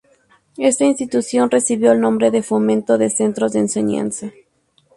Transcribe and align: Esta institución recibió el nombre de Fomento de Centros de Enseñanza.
Esta 0.57 0.83
institución 0.85 1.51
recibió 1.51 1.91
el 1.91 2.01
nombre 2.01 2.31
de 2.31 2.41
Fomento 2.41 2.97
de 2.97 3.11
Centros 3.11 3.53
de 3.53 3.59
Enseñanza. 3.59 4.31